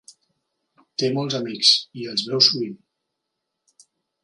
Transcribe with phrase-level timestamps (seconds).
[1.01, 2.75] Té molts amics i els veu sovint.